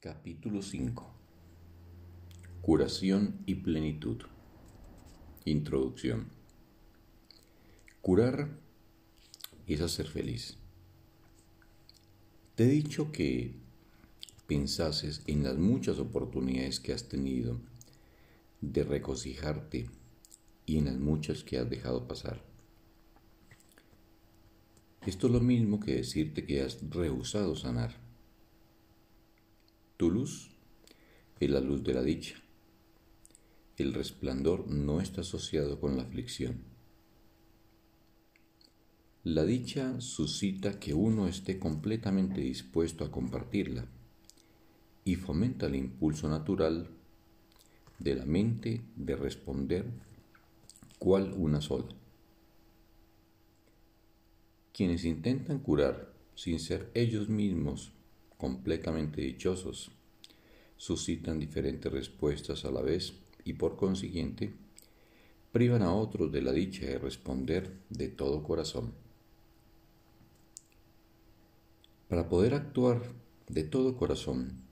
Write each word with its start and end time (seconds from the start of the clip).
Capítulo 0.00 0.62
5 0.62 1.10
Curación 2.62 3.42
y 3.46 3.56
plenitud 3.56 4.18
Introducción 5.44 6.28
Curar 8.00 8.48
es 9.66 9.80
hacer 9.80 10.06
feliz. 10.06 10.56
Te 12.54 12.66
he 12.66 12.68
dicho 12.68 13.10
que 13.10 13.56
pensases 14.46 15.22
en 15.26 15.42
las 15.42 15.56
muchas 15.56 15.98
oportunidades 15.98 16.78
que 16.78 16.92
has 16.92 17.08
tenido 17.08 17.58
de 18.60 18.84
regocijarte 18.84 19.90
y 20.64 20.78
en 20.78 20.84
las 20.84 20.96
muchas 20.96 21.42
que 21.42 21.58
has 21.58 21.68
dejado 21.68 22.06
pasar. 22.06 22.40
Esto 25.04 25.26
es 25.26 25.32
lo 25.32 25.40
mismo 25.40 25.80
que 25.80 25.96
decirte 25.96 26.46
que 26.46 26.62
has 26.62 26.88
rehusado 26.88 27.56
sanar 27.56 28.07
tu 29.98 30.12
luz 30.12 30.50
es 31.40 31.50
la 31.50 31.60
luz 31.60 31.82
de 31.82 31.92
la 31.92 32.02
dicha. 32.02 32.36
El 33.76 33.92
resplandor 33.92 34.68
no 34.68 35.00
está 35.00 35.22
asociado 35.22 35.80
con 35.80 35.96
la 35.96 36.04
aflicción. 36.04 36.62
La 39.24 39.44
dicha 39.44 40.00
suscita 40.00 40.78
que 40.78 40.94
uno 40.94 41.26
esté 41.26 41.58
completamente 41.58 42.40
dispuesto 42.40 43.04
a 43.04 43.10
compartirla 43.10 43.86
y 45.04 45.16
fomenta 45.16 45.66
el 45.66 45.74
impulso 45.74 46.28
natural 46.28 46.86
de 47.98 48.14
la 48.14 48.24
mente 48.24 48.82
de 48.94 49.16
responder 49.16 49.84
cual 51.00 51.34
una 51.36 51.60
sola. 51.60 51.88
Quienes 54.72 55.04
intentan 55.04 55.58
curar 55.58 56.12
sin 56.36 56.60
ser 56.60 56.88
ellos 56.94 57.28
mismos 57.28 57.97
completamente 58.38 59.20
dichosos, 59.20 59.90
suscitan 60.78 61.38
diferentes 61.38 61.92
respuestas 61.92 62.64
a 62.64 62.70
la 62.70 62.80
vez 62.80 63.12
y 63.44 63.54
por 63.54 63.76
consiguiente 63.76 64.54
privan 65.52 65.82
a 65.82 65.92
otros 65.92 66.30
de 66.32 66.40
la 66.40 66.52
dicha 66.52 66.86
de 66.86 66.98
responder 66.98 67.72
de 67.90 68.08
todo 68.08 68.42
corazón. 68.42 68.94
Para 72.08 72.28
poder 72.28 72.54
actuar 72.54 73.02
de 73.48 73.64
todo 73.64 73.96
corazón, 73.96 74.62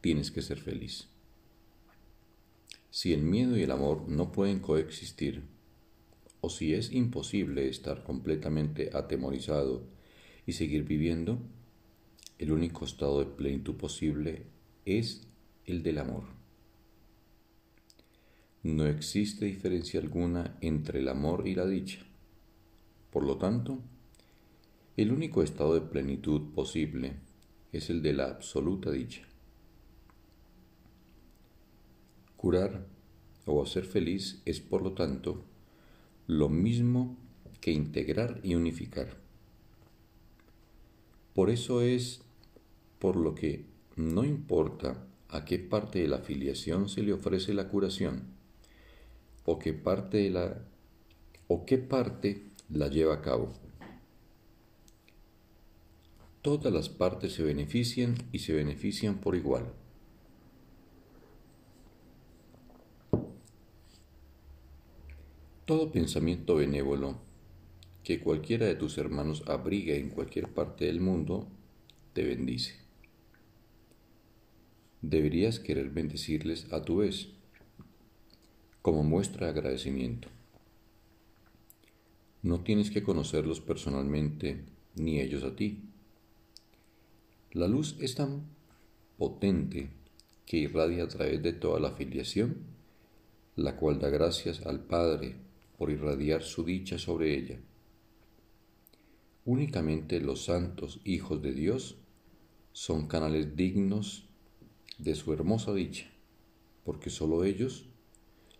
tienes 0.00 0.30
que 0.30 0.42
ser 0.42 0.60
feliz. 0.60 1.08
Si 2.90 3.12
el 3.12 3.22
miedo 3.22 3.56
y 3.56 3.62
el 3.62 3.70
amor 3.70 4.08
no 4.08 4.32
pueden 4.32 4.60
coexistir, 4.60 5.42
o 6.40 6.50
si 6.50 6.74
es 6.74 6.92
imposible 6.92 7.68
estar 7.68 8.04
completamente 8.04 8.90
atemorizado 8.92 9.82
y 10.46 10.52
seguir 10.52 10.84
viviendo, 10.84 11.40
el 12.38 12.52
único 12.52 12.84
estado 12.84 13.20
de 13.20 13.26
plenitud 13.26 13.76
posible 13.76 14.46
es 14.84 15.26
el 15.64 15.82
del 15.82 15.98
amor. 15.98 16.24
No 18.62 18.86
existe 18.86 19.46
diferencia 19.46 20.00
alguna 20.00 20.56
entre 20.60 20.98
el 20.98 21.08
amor 21.08 21.46
y 21.46 21.54
la 21.54 21.66
dicha. 21.66 22.04
Por 23.10 23.24
lo 23.24 23.38
tanto, 23.38 23.78
el 24.96 25.12
único 25.12 25.42
estado 25.42 25.74
de 25.74 25.80
plenitud 25.80 26.52
posible 26.52 27.16
es 27.72 27.90
el 27.90 28.02
de 28.02 28.12
la 28.12 28.26
absoluta 28.26 28.90
dicha. 28.90 29.22
Curar 32.36 32.86
o 33.46 33.62
hacer 33.62 33.84
feliz 33.84 34.42
es, 34.44 34.60
por 34.60 34.82
lo 34.82 34.92
tanto, 34.92 35.44
lo 36.26 36.48
mismo 36.48 37.16
que 37.60 37.72
integrar 37.72 38.40
y 38.42 38.54
unificar. 38.54 39.16
Por 41.34 41.50
eso 41.50 41.82
es 41.82 42.25
por 42.98 43.16
lo 43.16 43.34
que 43.34 43.64
no 43.96 44.24
importa 44.24 45.06
a 45.28 45.44
qué 45.44 45.58
parte 45.58 46.00
de 46.00 46.08
la 46.08 46.18
filiación 46.18 46.88
se 46.88 47.02
le 47.02 47.12
ofrece 47.12 47.54
la 47.54 47.68
curación 47.68 48.24
o 49.44 49.58
qué 49.58 49.72
parte 49.72 50.18
de 50.18 50.30
la 50.30 50.62
o 51.48 51.64
qué 51.64 51.78
parte 51.78 52.42
la 52.68 52.88
lleva 52.88 53.14
a 53.14 53.22
cabo. 53.22 53.52
Todas 56.42 56.72
las 56.72 56.88
partes 56.88 57.32
se 57.34 57.42
benefician 57.42 58.16
y 58.32 58.40
se 58.40 58.52
benefician 58.52 59.18
por 59.18 59.34
igual. 59.34 59.72
Todo 65.64 65.90
pensamiento 65.90 66.56
benévolo 66.56 67.18
que 68.04 68.20
cualquiera 68.20 68.66
de 68.66 68.76
tus 68.76 68.98
hermanos 68.98 69.42
abrigue 69.48 69.98
en 69.98 70.10
cualquier 70.10 70.48
parte 70.54 70.84
del 70.84 71.00
mundo 71.00 71.48
te 72.12 72.22
bendice 72.22 72.85
deberías 75.08 75.60
querer 75.60 75.90
bendecirles 75.90 76.72
a 76.72 76.82
tu 76.82 76.98
vez, 76.98 77.28
como 78.82 79.02
muestra 79.02 79.46
de 79.46 79.52
agradecimiento. 79.52 80.28
No 82.42 82.60
tienes 82.60 82.90
que 82.90 83.02
conocerlos 83.02 83.60
personalmente 83.60 84.64
ni 84.94 85.20
ellos 85.20 85.42
a 85.42 85.56
ti. 85.56 85.82
La 87.52 87.68
luz 87.68 87.96
es 88.00 88.14
tan 88.14 88.42
potente 89.18 89.90
que 90.44 90.58
irradia 90.58 91.04
a 91.04 91.08
través 91.08 91.42
de 91.42 91.52
toda 91.52 91.80
la 91.80 91.92
filiación, 91.92 92.58
la 93.56 93.76
cual 93.76 93.98
da 93.98 94.10
gracias 94.10 94.64
al 94.66 94.80
Padre 94.80 95.36
por 95.78 95.90
irradiar 95.90 96.42
su 96.42 96.64
dicha 96.64 96.98
sobre 96.98 97.36
ella. 97.36 97.58
Únicamente 99.44 100.20
los 100.20 100.44
santos 100.44 101.00
hijos 101.04 101.42
de 101.42 101.52
Dios 101.52 101.96
son 102.72 103.06
canales 103.06 103.56
dignos 103.56 104.28
de 104.98 105.14
su 105.14 105.32
hermosa 105.32 105.72
dicha, 105.74 106.10
porque 106.84 107.10
sólo 107.10 107.44
ellos 107.44 107.88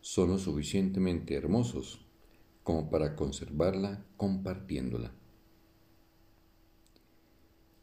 son 0.00 0.30
lo 0.30 0.38
suficientemente 0.38 1.34
hermosos 1.34 2.06
como 2.62 2.90
para 2.90 3.16
conservarla 3.16 4.04
compartiéndola. 4.16 5.12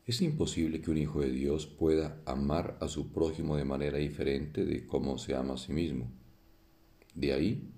Es 0.05 0.21
imposible 0.21 0.79
que 0.81 0.89
un 0.89 0.97
hijo 0.97 1.19
de 1.19 1.31
Dios 1.31 1.67
pueda 1.67 2.21
amar 2.25 2.77
a 2.79 2.87
su 2.87 3.11
prójimo 3.11 3.57
de 3.57 3.65
manera 3.65 3.97
diferente 3.97 4.63
de 4.63 4.87
cómo 4.87 5.17
se 5.17 5.35
ama 5.35 5.55
a 5.55 5.57
sí 5.57 5.73
mismo. 5.73 6.09
De 7.13 7.33
ahí 7.33 7.69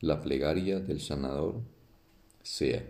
la 0.00 0.20
plegaria 0.20 0.78
del 0.78 1.00
sanador 1.00 1.60
sea, 2.42 2.88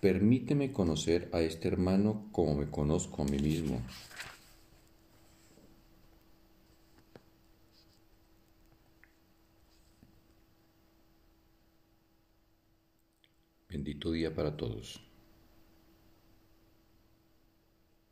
permíteme 0.00 0.70
conocer 0.70 1.30
a 1.32 1.40
este 1.40 1.68
hermano 1.68 2.28
como 2.30 2.54
me 2.54 2.70
conozco 2.70 3.22
a 3.22 3.24
mí 3.24 3.38
mismo 3.38 3.80
Bendito 13.70 14.12
día 14.12 14.34
para 14.34 14.56
todos. 14.56 15.07